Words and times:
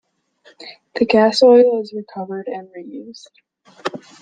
The 0.95 1.05
gas 1.05 1.43
oil 1.43 1.79
is 1.83 1.93
recovered 1.93 2.47
and 2.47 2.67
re-used. 2.75 3.29